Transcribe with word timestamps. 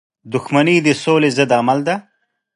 •دښمني 0.33 0.75
د 0.85 0.87
سولی 1.03 1.29
ضد 1.37 1.51
عمل 1.59 1.79
دی. 1.87 1.95